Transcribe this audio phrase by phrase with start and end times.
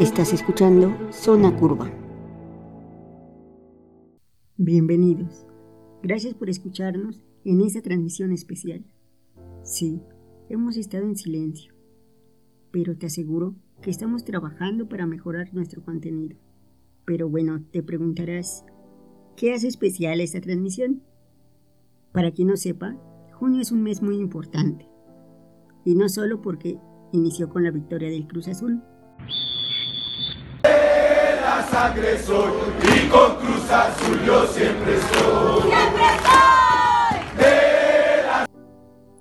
[0.00, 1.90] Estás escuchando Zona Curva.
[4.56, 5.46] Bienvenidos.
[6.02, 8.84] Gracias por escucharnos en esta transmisión especial.
[9.62, 10.00] Sí,
[10.48, 11.74] hemos estado en silencio,
[12.70, 16.36] pero te aseguro que estamos trabajando para mejorar nuestro contenido.
[17.04, 18.64] Pero bueno, te preguntarás,
[19.36, 21.02] ¿qué hace especial esta transmisión?
[22.12, 22.96] Para quien no sepa,
[23.34, 24.88] junio es un mes muy importante.
[25.84, 26.78] Y no solo porque
[27.12, 28.82] inició con la victoria del Cruz Azul,
[31.74, 32.52] sangre soy
[32.82, 35.62] y con Cruz Azul yo siempre estoy.
[35.62, 36.04] ¡Siempre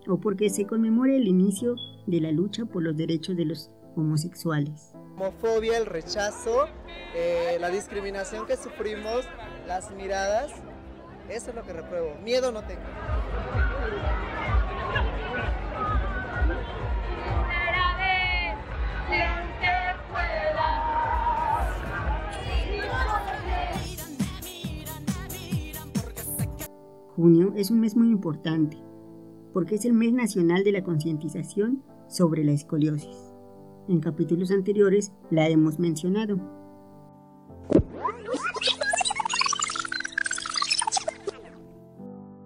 [0.07, 1.73] O porque se conmemora el inicio
[2.05, 4.91] de la lucha por los derechos de los homosexuales.
[5.15, 6.67] Homofobia, el rechazo,
[7.15, 9.25] eh, la discriminación que sufrimos,
[9.65, 10.51] las miradas,
[11.29, 12.19] eso es lo que repruebo.
[12.23, 12.83] Miedo no tengo.
[27.15, 28.75] Junio es un mes muy importante
[29.53, 33.35] porque es el mes nacional de la concientización sobre la escoliosis.
[33.87, 36.37] En capítulos anteriores la hemos mencionado.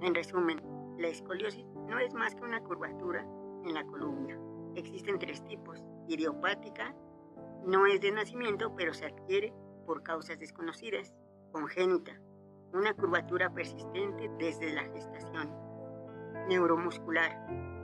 [0.02, 0.60] En resumen,
[0.98, 3.26] la escoliosis no es más que una curvatura
[3.64, 4.38] en la columna.
[4.76, 5.82] Existen tres tipos.
[6.10, 6.94] Idiopática,
[7.66, 9.54] no es de nacimiento pero se adquiere
[9.86, 11.16] por causas desconocidas.
[11.54, 12.20] Congénita,
[12.78, 15.50] una curvatura persistente desde la gestación.
[16.48, 17.32] Neuromuscular.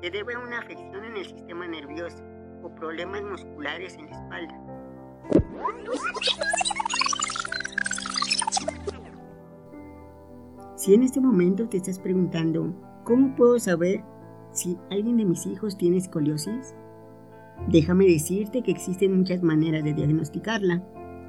[0.02, 2.24] Se debe a una afección en el sistema nervioso
[2.62, 4.64] o problemas musculares en la espalda.
[10.76, 14.04] Si en este momento te estás preguntando, ¿cómo puedo saber
[14.52, 16.76] si alguien de mis hijos tiene escoliosis?
[17.70, 20.84] Déjame decirte que existen muchas maneras de diagnosticarla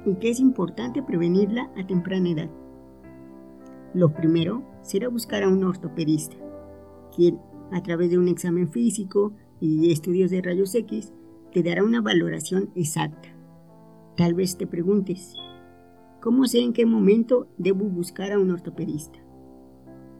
[0.05, 2.49] y que es importante prevenirla a temprana edad.
[3.95, 6.35] Lo primero será buscar a un ortopedista,
[7.15, 7.39] quien
[7.71, 11.13] a través de un examen físico y estudios de rayos X
[11.53, 13.29] te dará una valoración exacta.
[14.17, 15.33] Tal vez te preguntes,
[16.21, 19.17] ¿cómo sé en qué momento debo buscar a un ortopedista?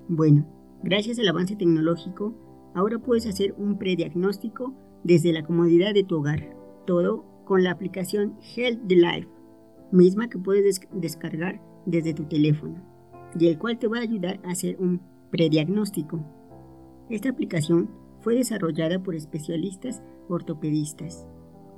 [0.08, 0.48] Bueno,
[0.82, 2.34] gracias al avance tecnológico,
[2.76, 6.56] ahora puedes hacer un prediagnóstico desde la comodidad de tu hogar,
[6.88, 9.28] todo con la aplicación Health Life,
[9.92, 12.95] misma que puedes descargar desde tu teléfono
[13.40, 15.02] y el cual te va a ayudar a hacer un
[15.32, 16.20] prediagnóstico.
[17.10, 17.90] Esta aplicación
[18.22, 21.28] fue desarrollada por especialistas ortopedistas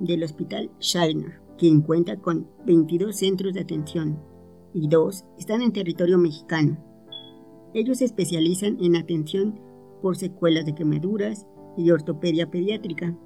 [0.00, 4.18] del Hospital Shiner, quien cuenta con 22 centros de atención
[4.72, 6.78] y dos están en territorio mexicano.
[7.74, 9.60] Ellos se especializan en atención
[10.00, 13.16] por secuelas de quemaduras y ortopedia pediátrica.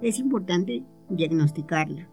[0.00, 2.08] Es importante diagnosticarla,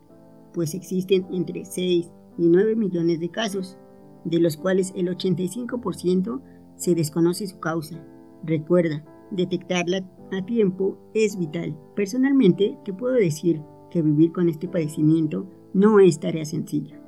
[0.53, 3.77] pues existen entre 6 y 9 millones de casos
[4.23, 6.41] de los cuales el 85%
[6.75, 8.03] se desconoce su causa.
[8.43, 11.77] Recuerda, detectarla a tiempo es vital.
[11.95, 17.01] Personalmente te puedo decir que vivir con este padecimiento no es tarea sencilla,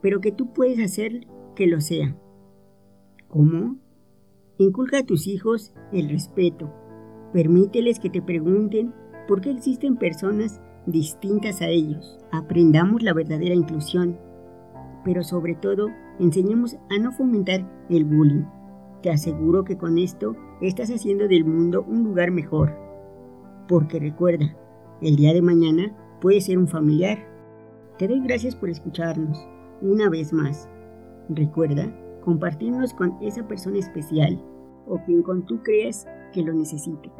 [0.00, 2.16] pero que tú puedes hacer que lo sea.
[3.28, 3.76] ¿Cómo?
[4.58, 6.72] Inculca a tus hijos el respeto.
[7.32, 8.94] Permíteles que te pregunten
[9.26, 12.18] por qué existen personas distintas a ellos.
[12.30, 14.18] Aprendamos la verdadera inclusión,
[15.04, 15.88] pero sobre todo
[16.22, 18.44] enseñemos a no fomentar el bullying.
[19.02, 22.72] Te aseguro que con esto estás haciendo del mundo un lugar mejor.
[23.68, 24.56] Porque recuerda,
[25.00, 27.18] el día de mañana puede ser un familiar.
[27.98, 29.36] Te doy gracias por escucharnos
[29.80, 30.68] una vez más.
[31.28, 31.92] Recuerda
[32.24, 34.40] compartirnos con esa persona especial
[34.86, 37.10] o quien con tú creas que lo necesite.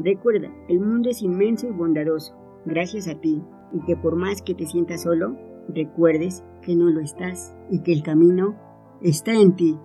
[0.00, 2.34] Recuerda, el mundo es inmenso y bondadoso,
[2.64, 3.40] gracias a ti,
[3.72, 5.36] y que por más que te sientas solo,
[5.68, 8.56] recuerdes que no lo estás y que el camino
[9.02, 9.78] está en ti.